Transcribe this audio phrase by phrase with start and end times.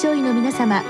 [0.00, 0.82] 症医の皆様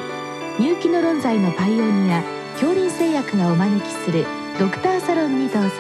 [0.60, 2.22] 入気の論剤のパイオニア
[2.52, 4.24] 恐林製薬がお招きする
[4.56, 5.70] ドクターサロンにどうぞ。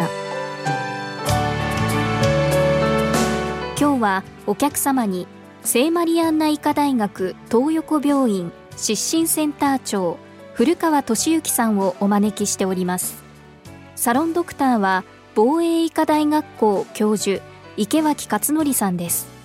[3.78, 5.28] 今日はお客様に
[5.62, 10.18] 聖マリアンナ医科大学東横病院失神センター長
[10.54, 13.22] 古川俊之さんをお招きしております。
[13.94, 15.04] サロンドクターは
[15.36, 17.40] 防衛医科大学校教授
[17.76, 19.39] 池脇勝則さんです。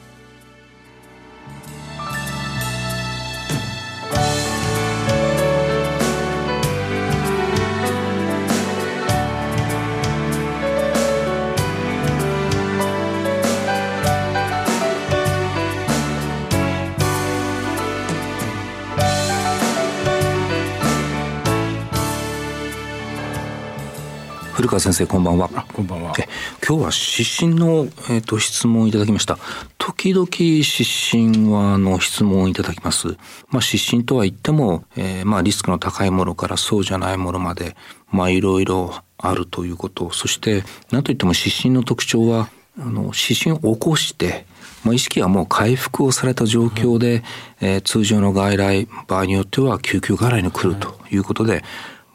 [24.55, 25.49] 古川先生こんばんは。
[25.73, 26.13] こんばんは。
[26.17, 26.29] え
[26.65, 29.37] 今日は失神の、えーと、質問をいただきました。
[29.77, 30.29] 時々
[30.63, 33.17] 失神はの質問をいただきます。
[33.49, 37.75] まあ失神とは言っても、えー、まあリスクの高いものからそうじゃないものまで
[38.09, 40.09] まあいろいろあるということ。
[40.11, 42.47] そして何といっても失神の特徴は
[42.79, 44.45] あの失神を起こして
[44.85, 47.23] まあ、意識はもう回復をされた状況で、
[47.59, 51.63] えー、通常の外来場合によっては救急外来に来るということで、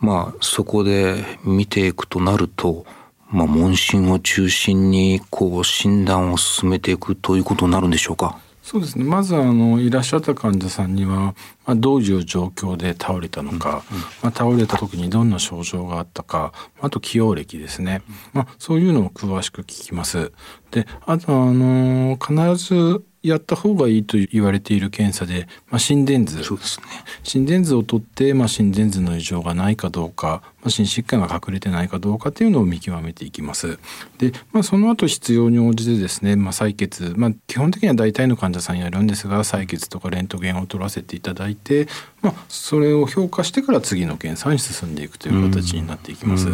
[0.01, 2.85] まあそこで見ていくとなると、
[3.31, 8.41] まあ、問診を中心にこう診断を進めていくということになるんでしょうか？
[8.63, 9.05] そうですね。
[9.05, 11.35] まずあのいらっしゃった患者さんには、ま
[11.67, 20.33] あ、どういう状況で倒れたのか、うんうん、まあ、倒れた時にどんな症状があったかあと起用歴ですね、まあ、そういうのを詳しく聞きます。
[20.71, 26.43] であとあの必ずやった方がいいと言われている検査で、まあ、心電図。
[26.43, 26.87] そうですね。
[27.23, 33.79] 心電図を取って、まあ、心電図の異常がないかどうか、まあ、心疾患が隠れてないかどうかっていうのを見極めていきます。
[34.19, 41.89] で、まあ、その後必要に応じてですね、まあ、採血、まあ、基本的には大体の患者さんやるんですが採血とかレントゲンを取らせていただいて、
[42.23, 46.49] まあ、それを評価してから次の検査に進んでいくという形になっていきます。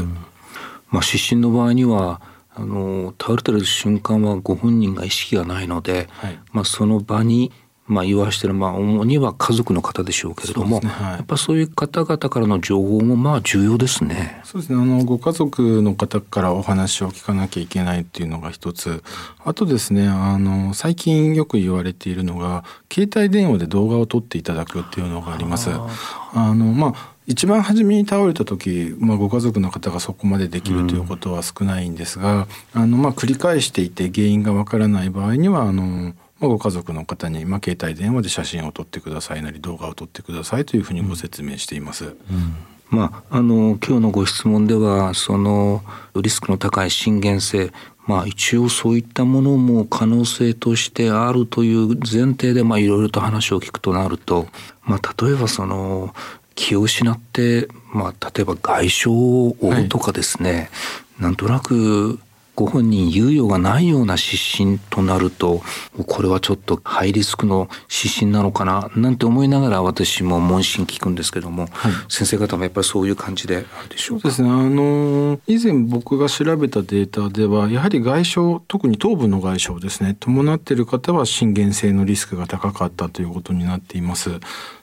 [0.90, 2.20] まあ、失神の場合には
[2.56, 7.52] あの倒れてる瞬間はご本人が意識がないので、はい、まあ、その場に
[7.88, 14.40] まあ、言わしてる、まあ、主には家族の方でしょうけれども、ねはい、やっぱそういう方々からの情報もまあ重要ですね。
[14.44, 14.82] そうですね。
[14.82, 19.04] あのご家族の方からお話を聞かなきゃいけないっていうのが一つ。
[19.44, 25.70] あとですね、あの最近よく言われているのが携帯電話で動画を撮っていただくっていうのがあります。
[25.70, 42.04] あのまあ一番初めに倒れた時、まあ、ご家族の方がそこまでできるということは少ないんですが、うん、あのまあ繰り返していて原因がわからない場合にはあの、まあ、ご家族の方に、まあ、携帯電話で写真を撮ってくださいなり動画を撮ってくださいというふうにご説明しています。
[42.04, 42.56] うんうん
[42.88, 45.82] まあ、あの今日のご質問ではその
[46.14, 47.72] リスクの高い心原性
[48.06, 54.46] まあ一応そういったものも可能性としてあるという前提でまあいろいろと話を聞くとなると、
[54.84, 56.14] まあ、例えばその
[56.56, 60.70] 気を失って、まあ、例えば外傷を負うとかですね、
[61.18, 62.18] はい、なんとなく
[62.56, 65.60] ご本人猶予がないような失神となると
[66.06, 74.22] これはちょっとハイリスクの失神なのかななんて思いながら私も問診聞くんですけども、はい、先生方もやっぱりそういう感じであるでしょうか？
[74.22, 74.48] そうですね。
[74.48, 80.16] あの以前僕が調べたデータではやはり外傷特に頭部の外傷ですね。
[80.18, 84.30] 伴っている方は心原性のリスクが高かったということになっています。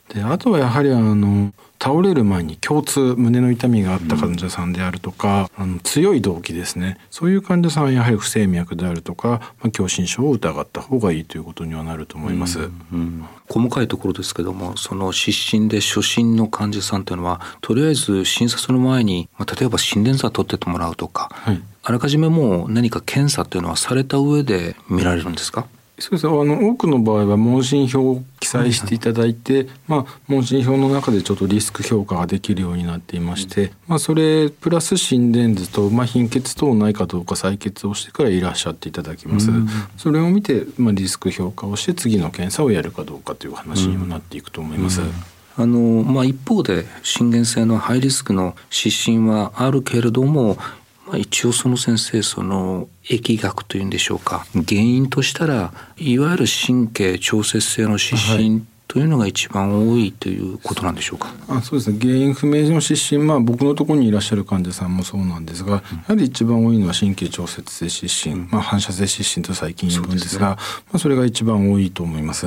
[0.09, 6.97] であとはやはりあの倒れる前に共通胸の痛みがあった患者さんであるとか、うん、あの強い動機ですね。
[7.09, 25.67] そういう患者さんはやはり不整脈であるとか、まあ、狭心症を疑った方がいいということにはなると思います、うんうん、細かいところですけどもその失神で初診の患者さんというのはとりあえず診察の前に、まあ、例えば心電図を取っててもらうとか、はい、あらかじめもう何か検査というのはされた上で見られるんですか？
[26.03, 44.99] そうですあの多くの場合は問診票を記載していただいて、はいはい、まあ、問診票の中でちょっとリスク評価ができるようになっていまして、うん、まあ、それプラス心電図と、まあ、貧血等ないかどうか採血をしてからいらっしゃっていただきます、うん、それを見て、まあ、リスク評価をして次の検査をやるかどうかという話にもなっていくと思います。
[44.99, 45.11] うん。
[45.55, 50.57] あのまあ、一方で心原性のハイリスクの失神はあるけれども
[51.05, 61.33] まあ、一応その先生その疫学というんでしょうか原因としたらいわゆる神経調節性の指針というのが一番多いということなんでしょうか？
[61.47, 70.61] あそうですね原因不明の失神、まあ、僕のところにいらっしゃる患者さんもそうなんですが、やはり一番多いのは神経調節性失神、まあ、反射性失神と最近言うんですが、ね、ま
[70.93, 72.45] あ、それが一番多いと思います。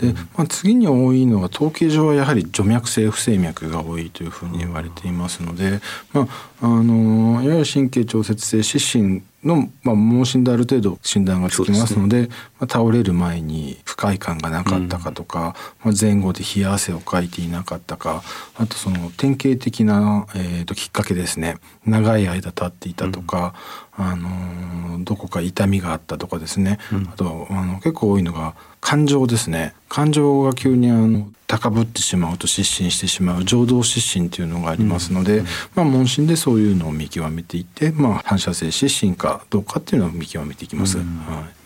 [0.00, 5.82] で、まあ、次に多いのは統計上はやはり除脈性不整脈が多いというふうに言われていますので、
[6.14, 6.26] まあ、
[6.62, 15.54] あのいわゆる神経調節性失神の、まあ、問診である程度診断がつきますので、ね、ま倒れる前に不快感がなかったかとか、
[15.84, 18.22] うん、まあ、前後で冷や汗をかいていなかったか
[18.56, 21.58] あとその典型的な、えー、ときっかけですね。
[21.86, 23.54] 長い間立っていたとか、
[23.98, 29.74] うん、あのどこか痛みがあったとかですね、うん、あとあの結構多いのが感情ですね。
[29.88, 40.98] 感情が急にあの高ぶってしまうと失神してしまう情動失神というのがありますので、うん、まあ、問診でそういうのを見極めていって、まあ、反射性失神かどうかっていうのを見極めていきます。
[40.98, 41.61] はい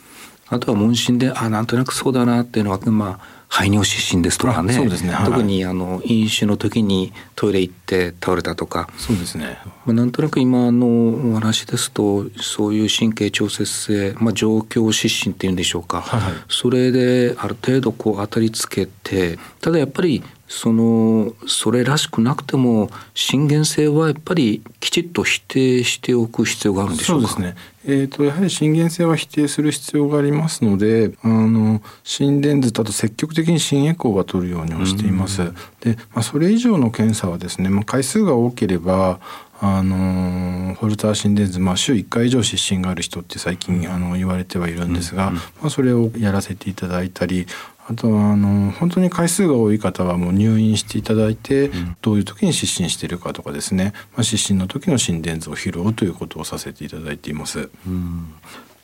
[0.48, 5.12] あとは問診であなんとなくそうだなっていうのはまあ排尿失神ですとかね、ね。
[5.12, 8.88] はい、特にあの飲酒の時にトイレ行って倒れたとか。
[8.98, 27.28] そうですね、まあ、なんとなく今のお話ですとそういう神経調節性、まあ、状況失神っていうんでしょうか、はい、それである程度こう当たりつけてただやっぱりそのそれらしくなくても震源性はやっぱりきちっと否定しておく必要があるんでしょうか？
[27.28, 27.60] そうですね。
[27.88, 35.52] えーと、やはり震源性は否定する必要がありますのであの心電図だと積極的に心エコーが取るようにはしています。
[35.80, 39.20] で、まあ、それ以上の検査はですね、まあ、回数が多ければ
[39.60, 47.46] あのホルター心電図、まあ、週1回以上失神がある人って最近あの言われてはいるんですが、まあ、それをやらせていただいたり
[47.88, 51.70] あとはあの本当に回数が多い方はもう入院していただいて、
[52.02, 57.70] どういう時に失神しているかとかですね、まあ、失神の時の心電図を拾うということをさせていただいています。
[57.86, 58.34] うん。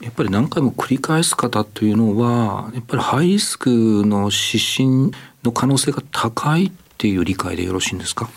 [0.01, 5.13] やっぱり何回も繰り返す方というのはやっぱりハイリスクの失神
[5.45, 8.29] の可能性が高いっていう理解でよろしいんですか？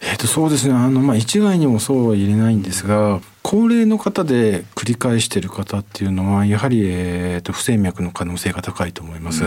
[0.00, 0.74] えー、とそうですね。
[0.74, 9.42] あの、まあ、一概にもそうは言えないんですが高齢の方で繰り返している方っていうのはやはり、えー、と不整脈の可能性が高いと思います。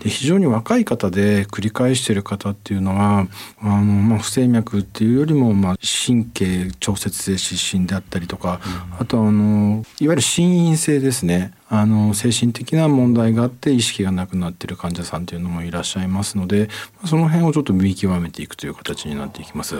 [0.00, 3.26] で非常に若い方で繰り返している方っていうのは
[3.60, 8.60] あの、まあ、不整脈っていうよりも、まあ、神経調節性失神であったりとか、
[8.98, 16.68] あとあのいわゆる心因性ですねあの精神的な問題があって意識がなくなっている患者さんというのもいらっしゃいますので
[17.06, 19.76] その辺をちょっと見極めていくという形になっていきます。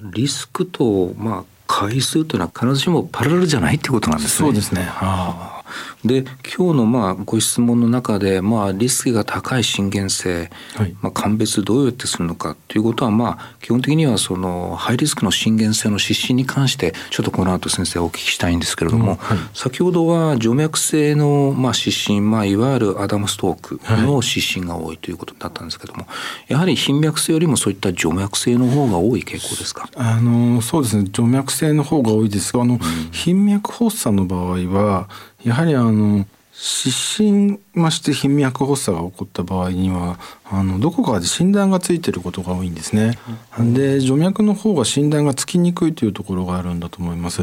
[0.00, 4.48] リスクと、まあ、回数というのは必ずしもパラレルじゃないってことなんですね。
[4.48, 4.82] そうですね。
[4.82, 5.57] はあ
[6.04, 6.24] で
[6.56, 26.06] 今日のまあご質問の中で、まあ、リスクが高い震源性、はい、まあ、鑑別どうやってするのかということは、まあ、基本的にはそのハイリスクの震源性の失神に関してちょっとこの後先生お聞きしたいんですけれども、うんはい、先ほどは静脈性のまあ失神、まあ、いわゆるアダムストークの失神が多いということだったんですけども、
[26.48, 29.88] やはり頻脈性よりもそういった静脈性の方が多い傾向ですか？
[29.96, 31.08] あのそうですね。
[31.12, 32.80] 静脈性の方が多いですがあの、うん、
[33.10, 35.08] 頻脈発作の場合は
[35.44, 36.26] やはりあの
[36.60, 43.16] 失神まして頻脈発作が起こった場合にはあのどこかで診断がついてることが多いんですね。
[43.60, 47.42] で静脈の方が診断がつきにくいというところがあるんだと思います。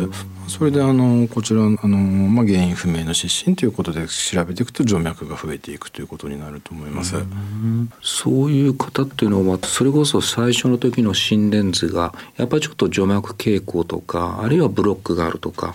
[0.49, 7.15] それであのこちらあの、まあ、原因不明の失神ということで調べていくと静脈が増えていくということになると思います。
[7.15, 7.19] う
[8.01, 15.73] そういう方っていうのはそれこそ最初の時の心電図がやっぱりちょっと静脈傾向とかあるいはブロックがあるとか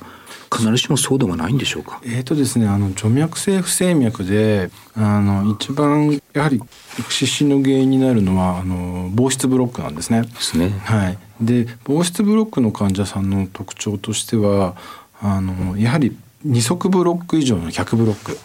[0.52, 2.00] 必ずしもそうでもないんでしょうか？
[2.04, 6.60] えっ、ー、とですね、あの静脈性不整脈で、あの一番やはり
[7.08, 10.22] 失神の原因になるのはあの防湿ブロックなんですね。
[10.22, 10.70] ですね。
[10.84, 11.18] はい。
[11.40, 14.76] で防湿ブロックの患者さんの特徴としては、
[15.20, 18.38] あのやはり二足ブロック以上の100ブロック。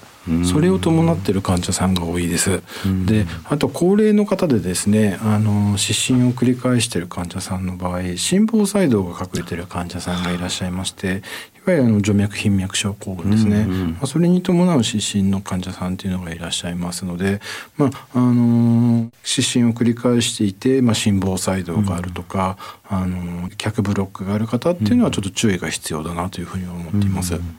[0.44, 2.64] それを伴っている患者さんが多いです。
[3.06, 11.22] であと高齢の方でですねあの失神を繰り返している患者さんの場合心房細動が隠れている患者さんがいらっしゃいまして
[11.55, 17.42] いわゆるあの静脈頻脈症候群ですね、うんうん、まあ、それに伴う失神の患者さんというのがいらっしゃいますので、
[17.78, 22.58] まああの失神を繰り返していて、まあ、心房細動があるとか、
[22.92, 27.36] うん、あの脚ブロックがある方っていうのはちょっと注意が必要だなというふうに思っています。
[27.36, 27.58] うんうん、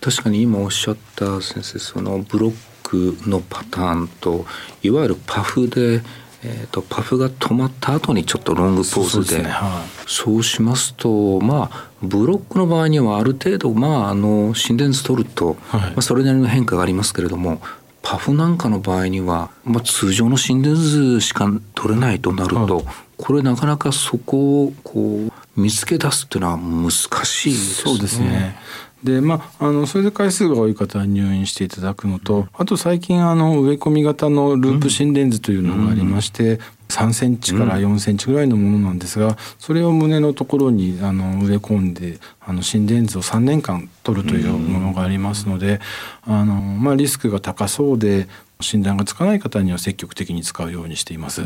[0.00, 4.46] 確かに今おっしゃった先生そのブロックのパターンと
[4.82, 6.02] いわゆるパフで
[6.46, 17.62] えーと、パフが止まった後にちょっとロングポーズで、ねはい、そうしますとまあブロックの場合にはある程度まああの心電図取ると、はい、まあ、それなりの変化がありますけれども
[18.02, 22.84] パフなんかの場合には、まあ、通常の心電図しか取れないとなると、はい、
[23.16, 27.92] これなかなかそこをこう見つけ出すっていうのは難しいですね。
[27.92, 28.56] そうですね
[29.04, 36.58] でまあ、あのそれで回数が多い方は入院していただくのとあと最近あの植え込み型のループ心電図というのがありまして、
[36.88, 45.80] 3センチから4センチぐらいのものなんですが、それを胸のところにあの植え込んであの心電図を3年間取るというものがありますので、
[46.22, 48.28] あのまあ、リスクが高そうで
[48.60, 51.42] 診断がつかない方には積極的に使うようにしています。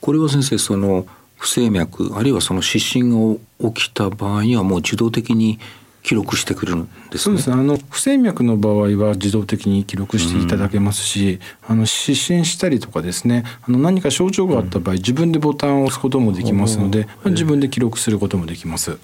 [0.00, 5.58] これは先生その不整脈あるいはその失神が起きた場合にはもう自動的に
[6.06, 7.18] 記録してくるんですね。
[7.18, 7.56] そうですね。
[7.56, 18.98] あの不整脈の場合は自動的に記録していただけますし、うん、あの失神したりとかですね、あの何か症状があった場合、自分でボタンを押すこともできますので、自分で記録することもできます。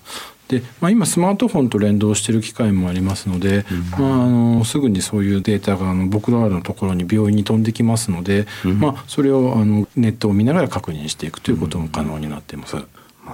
[0.47, 12.77] で、まあ、今スマートフォンと連動している機械もありますので、うん、まあ、あのすぐにそういうデータがあの僕らのところに病院に飛んできますので、うん、まあ、それをあのネットを見ながら確認していくということも可能になっています。
[12.77, 12.85] まあ、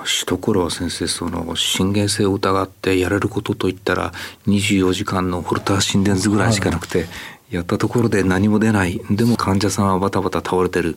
[0.04, 4.12] 一頃は先生その心原性を疑ってやれることといったら
[4.46, 7.06] 24時間のホルター心電図ぐらいしかなくて、
[7.50, 9.00] やったところで何も出ない。
[9.10, 10.96] でも患者さんはバタバタ倒れてる。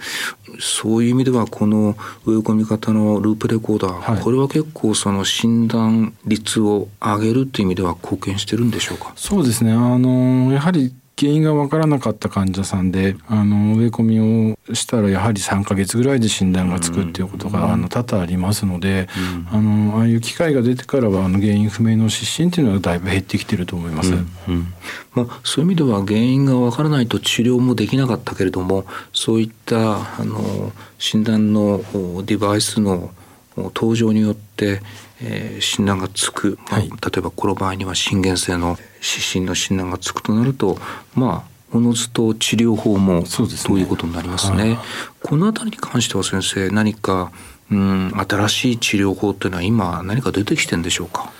[0.59, 9.13] そういう意味ではこの植え込み方のループレコーダー、はい、これは結構その診断率を上げるという意味では貢献してるんでしょうか？
[9.15, 9.71] そうですね。
[9.71, 19.07] あのやはり原因が分からなかった患者さんであの植え込みをしたらやはり3か月ぐらいで診断がつくっていうことが、あの多々ありますので、
[19.51, 24.13] あのああいう機会が出てからはあの原因不明の失神っていうのはだいぶ減ってきてると思います。
[24.13, 24.15] う
[24.51, 24.73] ん。
[25.13, 31.81] まあ、そういう意味では原因が分からないと治療もできなかったけれどもそういったあの診断の
[32.25, 33.11] デバイスの
[33.57, 34.81] 登場によって、
[35.21, 40.77] えー、診断がつく、まあ、例えばこの場合には心原性の湿疹の診断がつくとなると
[41.15, 44.77] まあおのずと治療法もそということになりますね。
[45.23, 47.31] この辺りに関しては先生何か
[47.71, 51.31] うん新しい治療法というのは今何か出てきてんでしょうか？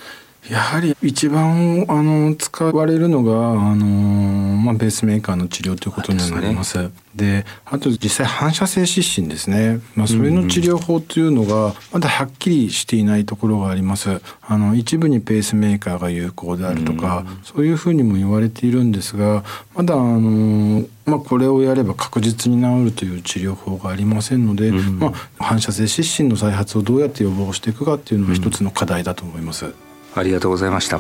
[0.50, 6.90] やはり一番あの使われるのがあの、まあ、ベースメーカーの治療ということになります。
[7.16, 14.22] で、あと実際反射性湿疹ですね、まあ、それの治療法というのがまだはっきりしていないところがあります。
[14.42, 19.44] あの一部にペースメーカーが有効であるとか、そういうふうにも言われているんですが
[19.76, 29.74] まだあのまあ、これをやれば確実に治るという治療法がありませんので、うん、まあ、反射性湿疹の再発をどうやって予防していくかっていうのが一つの課題だと思います。
[30.14, 31.00] ありがとうございました。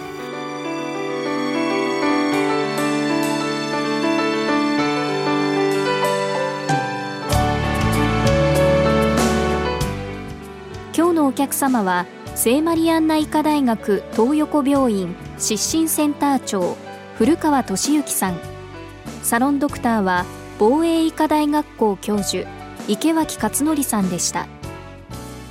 [10.93, 16.77] 今日のお客様は聖マリアンナ医科大学東横病院失神センター長
[17.17, 18.39] 古川俊之さん。
[19.23, 20.25] サロンドクターは
[20.57, 22.47] 防衛医科大学校教授
[22.87, 24.47] 池脇勝則さんでした。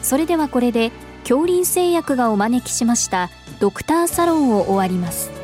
[0.03, 5.40] それではこれで恐林製薬がお招きしましたドクターサロンを終わります。